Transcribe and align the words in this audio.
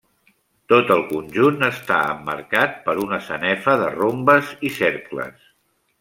Tot 0.71 0.91
el 0.95 1.01
conjunt 1.09 1.65
està 1.67 1.99
emmarcat 2.13 2.73
per 2.87 2.95
una 3.05 3.19
sanefa 3.29 3.75
de 3.85 3.91
rombes 3.97 4.49
i 4.71 4.77
cercles. 4.83 5.45